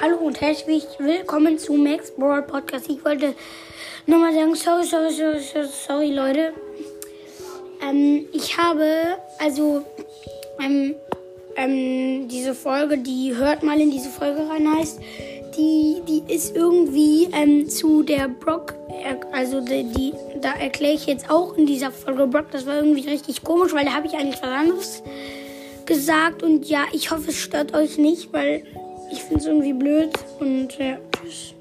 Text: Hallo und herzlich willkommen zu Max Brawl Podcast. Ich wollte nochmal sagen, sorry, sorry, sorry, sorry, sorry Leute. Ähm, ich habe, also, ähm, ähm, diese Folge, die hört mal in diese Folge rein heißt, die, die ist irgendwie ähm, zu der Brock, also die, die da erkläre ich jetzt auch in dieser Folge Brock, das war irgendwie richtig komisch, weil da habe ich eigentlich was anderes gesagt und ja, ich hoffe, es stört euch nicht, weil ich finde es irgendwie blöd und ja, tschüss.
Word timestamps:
Hallo 0.00 0.16
und 0.16 0.40
herzlich 0.40 0.84
willkommen 0.98 1.58
zu 1.58 1.74
Max 1.74 2.12
Brawl 2.12 2.42
Podcast. 2.42 2.88
Ich 2.88 3.04
wollte 3.04 3.34
nochmal 4.06 4.32
sagen, 4.32 4.54
sorry, 4.54 4.84
sorry, 4.84 5.12
sorry, 5.12 5.40
sorry, 5.40 5.68
sorry 5.68 6.10
Leute. 6.10 6.54
Ähm, 7.82 8.24
ich 8.32 8.56
habe, 8.56 9.18
also, 9.38 9.84
ähm, 10.64 10.94
ähm, 11.56 12.26
diese 12.26 12.54
Folge, 12.54 12.96
die 12.98 13.36
hört 13.36 13.62
mal 13.62 13.78
in 13.78 13.90
diese 13.90 14.08
Folge 14.08 14.48
rein 14.48 14.66
heißt, 14.78 14.98
die, 15.58 16.00
die 16.08 16.32
ist 16.32 16.56
irgendwie 16.56 17.28
ähm, 17.32 17.68
zu 17.68 18.02
der 18.02 18.28
Brock, 18.28 18.74
also 19.32 19.60
die, 19.60 19.84
die 19.84 20.14
da 20.40 20.54
erkläre 20.54 20.94
ich 20.94 21.06
jetzt 21.06 21.28
auch 21.30 21.56
in 21.58 21.66
dieser 21.66 21.90
Folge 21.90 22.26
Brock, 22.26 22.46
das 22.50 22.64
war 22.66 22.76
irgendwie 22.76 23.06
richtig 23.08 23.44
komisch, 23.44 23.74
weil 23.74 23.84
da 23.84 23.92
habe 23.92 24.06
ich 24.06 24.14
eigentlich 24.14 24.40
was 24.42 24.50
anderes 24.50 25.02
gesagt 25.84 26.42
und 26.42 26.66
ja, 26.66 26.84
ich 26.92 27.10
hoffe, 27.10 27.28
es 27.28 27.36
stört 27.36 27.74
euch 27.74 27.98
nicht, 27.98 28.32
weil 28.32 28.64
ich 29.12 29.22
finde 29.22 29.40
es 29.40 29.46
irgendwie 29.46 29.72
blöd 29.74 30.12
und 30.40 30.78
ja, 30.78 30.96
tschüss. 31.12 31.54